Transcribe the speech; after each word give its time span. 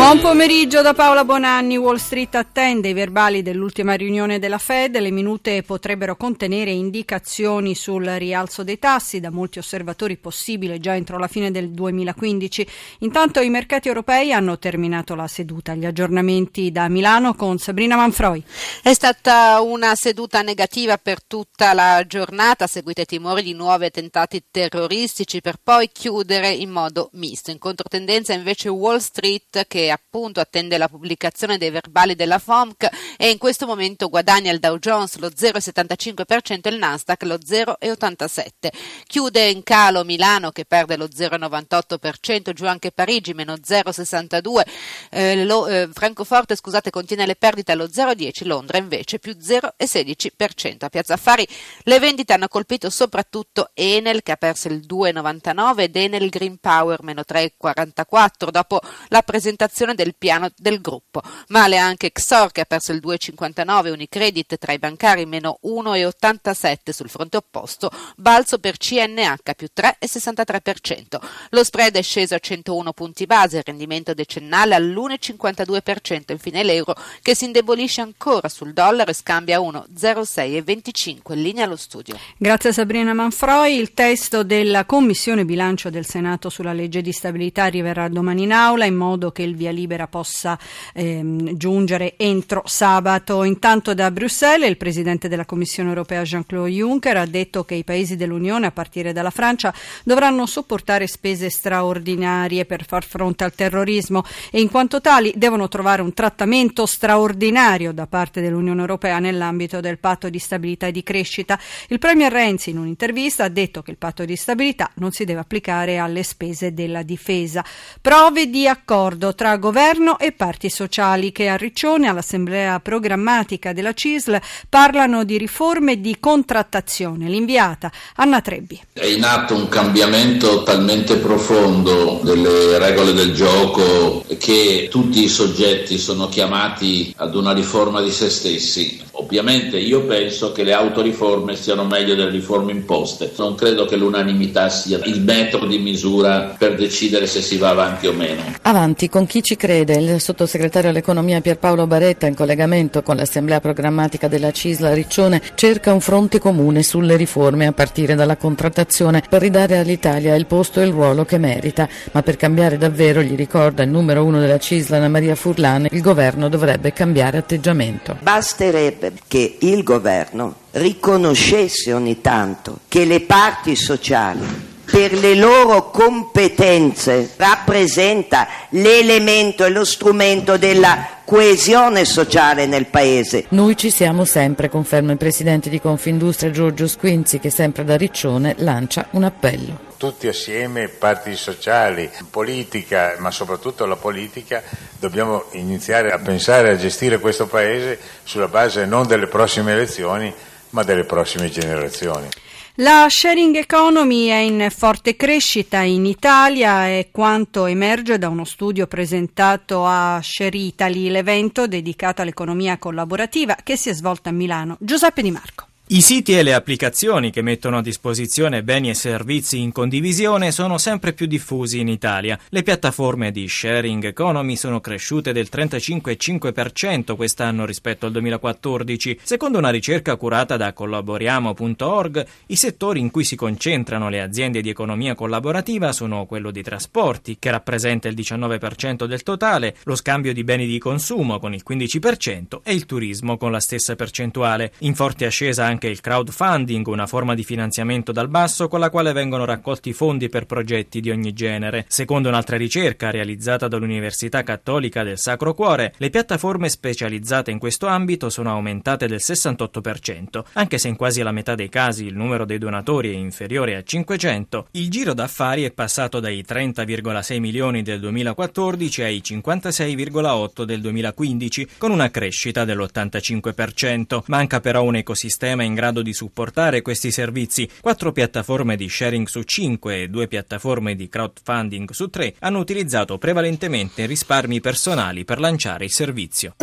Buon 0.00 0.18
pomeriggio 0.18 0.80
da 0.80 0.94
Paola 0.94 1.26
Bonanni. 1.26 1.76
Wall 1.76 1.96
Street 1.96 2.34
attende 2.34 2.88
i 2.88 2.94
verbali 2.94 3.42
dell'ultima 3.42 3.92
riunione 3.92 4.38
della 4.38 4.56
Fed. 4.56 4.98
Le 4.98 5.10
minute 5.10 5.62
potrebbero 5.62 6.16
contenere 6.16 6.70
indicazioni 6.70 7.74
sul 7.74 8.06
rialzo 8.06 8.64
dei 8.64 8.78
tassi, 8.78 9.20
da 9.20 9.30
molti 9.30 9.58
osservatori 9.58 10.16
possibile 10.16 10.80
già 10.80 10.96
entro 10.96 11.18
la 11.18 11.28
fine 11.28 11.50
del 11.50 11.70
2015. 11.72 12.66
Intanto 13.00 13.40
i 13.40 13.50
mercati 13.50 13.88
europei 13.88 14.32
hanno 14.32 14.58
terminato 14.58 15.14
la 15.14 15.28
seduta. 15.28 15.74
Gli 15.74 15.84
aggiornamenti 15.84 16.72
da 16.72 16.88
Milano 16.88 17.34
con 17.34 17.58
Sabrina 17.58 17.94
Manfroi. 17.94 18.42
È 18.82 18.94
stata 18.94 19.60
una 19.60 19.94
seduta 19.96 20.40
negativa 20.40 20.96
per 20.96 21.22
tutta 21.22 21.74
la 21.74 22.06
giornata, 22.06 22.66
seguite 22.66 23.04
timori 23.04 23.42
di 23.42 23.52
nuovi 23.52 23.84
attentati 23.84 24.44
terroristici 24.50 25.42
per 25.42 25.56
poi 25.62 25.90
chiudere 25.92 26.48
in 26.48 26.70
modo 26.70 27.10
misto. 27.12 27.50
In 27.50 27.58
controtendenza 27.58 28.32
invece 28.32 28.70
Wall 28.70 28.98
Street 28.98 29.66
che 29.68 29.88
appunto 29.90 30.40
attende 30.40 30.78
la 30.78 30.88
pubblicazione 30.88 31.58
dei 31.58 31.70
verbali 31.70 32.14
della 32.14 32.38
FOMC 32.38 32.88
e 33.16 33.30
in 33.30 33.38
questo 33.38 33.66
momento 33.66 34.08
guadagna 34.08 34.50
il 34.50 34.58
Dow 34.58 34.78
Jones 34.78 35.18
lo 35.18 35.28
0,75% 35.28 36.60
e 36.62 36.70
il 36.70 36.78
Nasdaq 36.78 37.22
lo 37.24 37.36
0,87%. 37.36 38.68
Chiude 39.06 39.48
in 39.48 39.62
calo 39.62 40.04
Milano 40.04 40.50
che 40.50 40.64
perde 40.64 40.96
lo 40.96 41.06
0,98%, 41.06 42.52
giù 42.52 42.66
anche 42.66 42.92
Parigi 42.92 43.34
meno 43.34 43.54
0,62%, 43.54 44.62
eh, 45.10 45.44
lo, 45.44 45.66
eh, 45.66 45.88
Francoforte 45.92 46.56
scusate 46.56 46.90
contiene 46.90 47.26
le 47.26 47.36
perdite 47.36 47.72
allo 47.72 47.86
0,10%, 47.86 48.46
Londra 48.46 48.78
invece 48.78 49.18
più 49.18 49.36
0,16%. 49.36 50.84
A 50.84 50.88
Piazza 50.88 51.14
Affari 51.14 51.46
le 51.84 51.98
vendite 51.98 52.32
hanno 52.32 52.48
colpito 52.48 52.90
soprattutto 52.90 53.70
Enel 53.74 54.22
che 54.22 54.32
ha 54.32 54.36
perso 54.36 54.68
il 54.68 54.84
2,99% 54.88 55.78
ed 55.80 55.96
Enel 55.96 56.28
Green 56.28 56.58
Power 56.58 57.02
meno 57.02 57.22
3,44% 57.26 58.50
dopo 58.50 58.80
la 59.08 59.22
presentazione 59.22 59.79
presentazione 59.80 59.94
del 59.94 60.14
piano 60.16 60.50
del 60.56 60.80
gruppo. 60.80 61.22
Male 61.48 61.78
anche 61.78 62.12
Xor 62.12 62.52
che 62.52 62.62
ha 62.62 62.64
perso 62.64 62.92
il 62.92 63.00
2,59, 63.02 63.92
Unicredit 63.92 64.58
tra 64.58 64.72
i 64.72 64.78
bancari 64.78 65.26
meno 65.26 65.58
1,87 65.64 66.90
sul 66.90 67.08
fronte 67.08 67.38
opposto, 67.38 67.90
balzo 68.16 68.58
per 68.58 68.76
CNH 68.76 69.54
più 69.56 69.68
3,63%. 69.74 71.18
Lo 71.50 71.64
spread 71.64 71.96
è 71.96 72.02
sceso 72.02 72.34
a 72.34 72.38
101 72.38 72.92
punti 72.92 73.26
base, 73.26 73.58
il 73.58 73.62
rendimento 73.64 74.14
decennale 74.14 74.74
all'1,52%, 74.74 76.32
infine 76.32 76.62
l'euro 76.62 76.94
che 77.22 77.34
si 77.34 77.46
indebolisce 77.46 78.00
ancora 78.00 78.48
sul 78.48 78.72
dollaro 78.72 79.10
e 79.10 79.14
scambia 79.14 79.58
a 79.58 79.60
1,0625 79.60 81.32
in 81.32 81.42
linea 81.42 81.64
allo 81.64 81.76
studio. 81.76 82.18
Grazie 82.36 82.70
a 82.70 82.72
Sabrina 82.72 83.14
Manfroi, 83.14 83.76
il 83.76 83.92
testo 83.92 84.42
della 84.42 84.84
Commissione 84.84 85.44
Bilancio 85.44 85.90
del 85.90 86.06
Senato 86.06 86.48
sulla 86.48 86.72
legge 86.72 87.00
di 87.02 87.12
stabilità 87.12 87.64
arriverà 87.64 88.08
domani 88.08 88.42
in 88.42 88.52
aula 88.52 88.84
in 88.84 88.94
modo 88.94 89.30
che 89.30 89.42
il 89.42 89.56
via 89.56 89.69
libera 89.72 90.06
possa 90.06 90.58
ehm, 90.94 91.56
giungere 91.56 92.14
entro 92.16 92.62
sabato. 92.64 93.44
Intanto 93.44 93.94
da 93.94 94.10
Bruxelles 94.10 94.68
il 94.68 94.76
Presidente 94.76 95.28
della 95.28 95.44
Commissione 95.44 95.88
europea 95.88 96.22
Jean-Claude 96.22 96.70
Juncker 96.70 97.16
ha 97.16 97.26
detto 97.26 97.64
che 97.64 97.74
i 97.74 97.84
paesi 97.84 98.16
dell'Unione, 98.16 98.66
a 98.66 98.72
partire 98.72 99.12
dalla 99.12 99.30
Francia, 99.30 99.72
dovranno 100.04 100.46
sopportare 100.46 101.06
spese 101.06 101.50
straordinarie 101.50 102.64
per 102.64 102.84
far 102.84 103.04
fronte 103.04 103.44
al 103.44 103.54
terrorismo 103.54 104.24
e 104.50 104.60
in 104.60 104.70
quanto 104.70 105.00
tali 105.00 105.32
devono 105.36 105.68
trovare 105.68 106.02
un 106.02 106.12
trattamento 106.12 106.86
straordinario 106.86 107.92
da 107.92 108.06
parte 108.06 108.40
dell'Unione 108.40 108.80
europea 108.80 109.18
nell'ambito 109.18 109.80
del 109.80 109.98
patto 109.98 110.28
di 110.28 110.38
stabilità 110.38 110.86
e 110.86 110.92
di 110.92 111.02
crescita. 111.02 111.58
Il 111.88 111.98
Premier 111.98 112.32
Renzi 112.32 112.70
in 112.70 112.78
un'intervista 112.78 113.44
ha 113.44 113.48
detto 113.48 113.82
che 113.82 113.90
il 113.90 113.98
patto 113.98 114.24
di 114.24 114.36
stabilità 114.36 114.90
non 114.94 115.12
si 115.12 115.24
deve 115.24 115.40
applicare 115.40 115.98
alle 115.98 116.22
spese 116.22 116.74
della 116.74 117.02
difesa. 117.02 117.64
Prove 118.00 118.48
di 118.48 118.66
accordo 118.66 119.34
tra 119.34 119.56
governo 119.60 120.18
e 120.18 120.32
parti 120.32 120.68
sociali 120.68 121.30
che 121.30 121.48
a 121.48 121.56
Riccione 121.56 122.08
all'assemblea 122.08 122.80
programmatica 122.80 123.72
della 123.72 123.92
CISL 123.92 124.40
parlano 124.68 125.22
di 125.22 125.38
riforme 125.38 126.00
di 126.00 126.16
contrattazione. 126.18 127.28
L'inviata 127.28 127.92
Anna 128.16 128.40
Trebbi. 128.40 128.80
È 128.92 129.06
in 129.06 129.22
atto 129.22 129.54
un 129.54 129.68
cambiamento 129.68 130.64
talmente 130.64 131.18
profondo 131.18 132.18
delle 132.24 132.78
regole 132.78 133.12
del 133.12 133.32
gioco 133.32 134.24
che 134.38 134.88
tutti 134.90 135.22
i 135.22 135.28
soggetti 135.28 135.98
sono 135.98 136.28
chiamati 136.28 137.14
ad 137.18 137.36
una 137.36 137.52
riforma 137.52 138.00
di 138.00 138.10
se 138.10 138.28
stessi. 138.30 139.08
Ovviamente 139.12 139.78
io 139.78 140.06
penso 140.06 140.50
che 140.50 140.64
le 140.64 140.72
autoriforme 140.72 141.54
siano 141.54 141.84
meglio 141.84 142.14
delle 142.14 142.30
riforme 142.30 142.72
imposte. 142.72 143.30
Non 143.36 143.54
credo 143.54 143.84
che 143.84 143.96
l'unanimità 143.96 144.70
sia 144.70 144.98
il 145.04 145.20
metro 145.20 145.66
di 145.66 145.78
misura 145.78 146.56
per 146.58 146.74
decidere 146.74 147.26
se 147.26 147.42
si 147.42 147.58
va 147.58 147.68
avanti 147.68 148.06
o 148.06 148.12
meno. 148.12 148.42
Avanti 148.62 149.10
con 149.10 149.26
chi 149.26 149.42
ci 149.42 149.49
crede? 149.56 149.94
Il 149.94 150.20
sottosegretario 150.20 150.90
all'economia 150.90 151.40
Pierpaolo 151.40 151.86
Baretta, 151.86 152.26
in 152.26 152.34
collegamento 152.34 153.02
con 153.02 153.16
l'assemblea 153.16 153.60
programmatica 153.60 154.28
della 154.28 154.50
Cisla 154.50 154.92
Riccione, 154.92 155.40
cerca 155.54 155.92
un 155.92 156.00
fronte 156.00 156.38
comune 156.38 156.82
sulle 156.82 157.16
riforme 157.16 157.66
a 157.66 157.72
partire 157.72 158.14
dalla 158.14 158.36
contrattazione 158.36 159.22
per 159.28 159.40
ridare 159.40 159.78
all'Italia 159.78 160.34
il 160.34 160.46
posto 160.46 160.80
e 160.80 160.84
il 160.84 160.92
ruolo 160.92 161.24
che 161.24 161.38
merita. 161.38 161.88
Ma 162.12 162.22
per 162.22 162.36
cambiare 162.36 162.76
davvero, 162.76 163.22
gli 163.22 163.34
ricorda 163.34 163.82
il 163.82 163.90
numero 163.90 164.24
uno 164.24 164.38
della 164.38 164.58
Cisla, 164.58 164.96
Anna 164.96 165.08
Maria 165.08 165.34
Furlan, 165.34 165.88
il 165.90 166.00
governo 166.00 166.48
dovrebbe 166.48 166.92
cambiare 166.92 167.38
atteggiamento. 167.38 168.16
Basterebbe 168.20 169.12
che 169.26 169.56
il 169.60 169.82
governo 169.82 170.54
riconoscesse 170.72 171.92
ogni 171.92 172.20
tanto 172.20 172.80
che 172.88 173.04
le 173.04 173.20
parti 173.22 173.74
sociali 173.74 174.69
per 174.90 175.12
le 175.12 175.34
loro 175.34 175.90
competenze 175.90 177.30
rappresenta 177.36 178.48
l'elemento 178.70 179.64
e 179.64 179.70
lo 179.70 179.84
strumento 179.84 180.56
della 180.56 181.18
coesione 181.24 182.04
sociale 182.04 182.66
nel 182.66 182.86
paese. 182.86 183.44
Noi 183.50 183.76
ci 183.76 183.90
siamo 183.90 184.24
sempre, 184.24 184.68
conferma 184.68 185.12
il 185.12 185.18
presidente 185.18 185.70
di 185.70 185.80
Confindustria 185.80 186.50
Giorgio 186.50 186.88
Squinzi 186.88 187.38
che 187.38 187.50
sempre 187.50 187.84
da 187.84 187.96
Riccione 187.96 188.56
lancia 188.58 189.06
un 189.12 189.22
appello. 189.22 189.88
Tutti 189.96 190.26
assieme, 190.26 190.88
parti 190.88 191.36
sociali, 191.36 192.10
politica, 192.28 193.14
ma 193.18 193.30
soprattutto 193.30 193.86
la 193.86 193.96
politica, 193.96 194.62
dobbiamo 194.98 195.44
iniziare 195.52 196.10
a 196.10 196.18
pensare 196.18 196.70
a 196.70 196.76
gestire 196.76 197.20
questo 197.20 197.46
paese 197.46 197.98
sulla 198.24 198.48
base 198.48 198.86
non 198.86 199.06
delle 199.06 199.26
prossime 199.26 199.72
elezioni, 199.72 200.34
ma 200.70 200.82
delle 200.82 201.04
prossime 201.04 201.50
generazioni. 201.50 202.28
La 202.76 203.06
sharing 203.10 203.56
economy 203.56 204.28
è 204.28 204.36
in 204.36 204.68
forte 204.70 205.14
crescita 205.16 205.80
in 205.80 206.06
Italia 206.06 206.86
è 206.86 207.08
quanto 207.10 207.66
emerge 207.66 208.16
da 208.16 208.28
uno 208.28 208.44
studio 208.44 208.86
presentato 208.86 209.84
a 209.84 210.20
Share 210.22 210.56
Italy, 210.56 211.10
l'evento 211.10 211.66
dedicato 211.66 212.22
all'economia 212.22 212.78
collaborativa 212.78 213.56
che 213.62 213.76
si 213.76 213.90
è 213.90 213.92
svolto 213.92 214.28
a 214.30 214.32
Milano. 214.32 214.76
Giuseppe 214.80 215.20
Di 215.20 215.30
Marco. 215.30 215.69
I 215.92 216.02
siti 216.02 216.38
e 216.38 216.44
le 216.44 216.54
applicazioni 216.54 217.32
che 217.32 217.42
mettono 217.42 217.78
a 217.78 217.82
disposizione 217.82 218.62
beni 218.62 218.90
e 218.90 218.94
servizi 218.94 219.58
in 219.58 219.72
condivisione 219.72 220.52
sono 220.52 220.78
sempre 220.78 221.12
più 221.12 221.26
diffusi 221.26 221.80
in 221.80 221.88
Italia. 221.88 222.38
Le 222.50 222.62
piattaforme 222.62 223.32
di 223.32 223.48
sharing 223.48 224.04
economy 224.04 224.54
sono 224.54 224.78
cresciute 224.78 225.32
del 225.32 225.48
35,5% 225.50 227.16
quest'anno 227.16 227.64
rispetto 227.64 228.06
al 228.06 228.12
2014. 228.12 229.18
Secondo 229.20 229.58
una 229.58 229.70
ricerca 229.70 230.14
curata 230.14 230.56
da 230.56 230.72
collaboriamo.org, 230.72 232.26
i 232.46 232.54
settori 232.54 233.00
in 233.00 233.10
cui 233.10 233.24
si 233.24 233.34
concentrano 233.34 234.08
le 234.08 234.20
aziende 234.20 234.60
di 234.60 234.68
economia 234.68 235.16
collaborativa 235.16 235.90
sono 235.90 236.24
quello 236.24 236.52
dei 236.52 236.62
trasporti, 236.62 237.38
che 237.40 237.50
rappresenta 237.50 238.06
il 238.06 238.14
19% 238.14 239.06
del 239.06 239.24
totale, 239.24 239.74
lo 239.82 239.96
scambio 239.96 240.32
di 240.32 240.44
beni 240.44 240.68
di 240.68 240.78
consumo 240.78 241.40
con 241.40 241.52
il 241.52 241.64
15% 241.68 242.60
e 242.62 242.74
il 242.74 242.86
turismo 242.86 243.36
con 243.36 243.50
la 243.50 243.58
stessa 243.58 243.96
percentuale. 243.96 244.70
In 244.82 244.94
forte 244.94 245.26
ascesa 245.26 245.64
anche 245.64 245.78
anche 245.80 245.88
il 245.88 246.00
crowdfunding, 246.02 246.86
una 246.88 247.06
forma 247.06 247.34
di 247.34 247.42
finanziamento 247.42 248.12
dal 248.12 248.28
basso 248.28 248.68
con 248.68 248.80
la 248.80 248.90
quale 248.90 249.12
vengono 249.12 249.46
raccolti 249.46 249.94
fondi 249.94 250.28
per 250.28 250.44
progetti 250.44 251.00
di 251.00 251.10
ogni 251.10 251.32
genere. 251.32 251.86
Secondo 251.88 252.28
un'altra 252.28 252.58
ricerca 252.58 253.10
realizzata 253.10 253.66
dall'Università 253.66 254.42
Cattolica 254.42 255.02
del 255.02 255.16
Sacro 255.16 255.54
Cuore, 255.54 255.94
le 255.96 256.10
piattaforme 256.10 256.68
specializzate 256.68 257.50
in 257.50 257.58
questo 257.58 257.86
ambito 257.86 258.28
sono 258.28 258.50
aumentate 258.50 259.06
del 259.06 259.20
68%, 259.22 260.42
anche 260.52 260.76
se 260.76 260.88
in 260.88 260.96
quasi 260.96 261.22
la 261.22 261.32
metà 261.32 261.54
dei 261.54 261.70
casi 261.70 262.04
il 262.04 262.14
numero 262.14 262.44
dei 262.44 262.58
donatori 262.58 263.14
è 263.14 263.16
inferiore 263.16 263.76
a 263.76 263.82
500, 263.82 264.66
il 264.72 264.90
giro 264.90 265.14
d'affari 265.14 265.62
è 265.62 265.70
passato 265.70 266.20
dai 266.20 266.44
30,6 266.46 267.38
milioni 267.38 267.80
del 267.80 268.00
2014 268.00 269.02
ai 269.02 269.22
56,8 269.24 270.64
del 270.64 270.82
2015, 270.82 271.68
con 271.78 271.90
una 271.90 272.10
crescita 272.10 272.66
dell'85%. 272.66 274.24
Manca 274.26 274.60
però 274.60 274.82
un 274.82 274.96
ecosistema 274.96 275.68
in 275.69 275.69
in 275.70 275.74
grado 275.74 276.02
di 276.02 276.12
supportare 276.12 276.82
questi 276.82 277.10
servizi. 277.10 277.68
Quattro 277.80 278.12
piattaforme 278.12 278.76
di 278.76 278.88
sharing 278.88 279.26
su 279.26 279.42
cinque 279.42 280.02
e 280.02 280.08
due 280.08 280.28
piattaforme 280.28 280.94
di 280.94 281.08
crowdfunding 281.08 281.90
su 281.92 282.10
tre 282.10 282.34
hanno 282.40 282.58
utilizzato 282.58 283.16
prevalentemente 283.16 284.04
risparmi 284.06 284.60
personali 284.60 285.24
per 285.24 285.40
lanciare 285.40 285.84
il 285.84 285.92
servizio. 285.92 286.56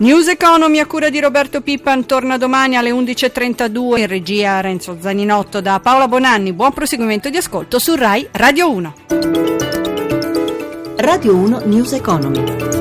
News 0.00 0.28
Economy 0.28 0.78
a 0.78 0.86
cura 0.86 1.10
di 1.10 1.18
Roberto 1.18 1.60
Pippan 1.60 2.06
torna 2.06 2.38
domani 2.38 2.76
alle 2.76 2.92
11.32 2.92 3.98
in 3.98 4.06
regia 4.06 4.60
Renzo 4.60 4.96
Zaninotto 5.00 5.60
da 5.60 5.80
Paola 5.80 6.06
Bonanni. 6.06 6.52
Buon 6.52 6.72
proseguimento 6.72 7.30
di 7.30 7.36
ascolto 7.36 7.80
su 7.80 7.96
RAI 7.96 8.28
Radio 8.30 8.70
1. 8.70 8.94
Radio 10.98 11.34
1 11.34 11.62
News 11.64 11.92
Economy. 11.94 12.77